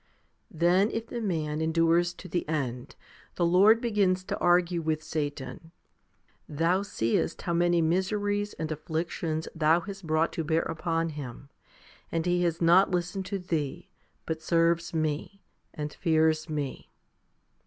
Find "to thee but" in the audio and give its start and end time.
13.27-14.41